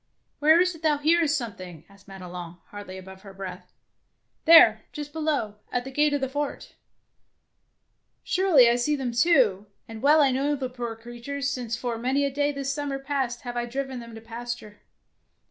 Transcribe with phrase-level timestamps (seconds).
[0.39, 3.71] "Where is it that thou hearest some thing T' asked Madelon, hardly above her breath.
[4.45, 6.71] "There, just below, at the gate of the fort.'^"
[8.23, 12.25] Surely I see them too, and well I know the poor creatures, since for many
[12.25, 14.79] a day this summer past have I driven them to pasture.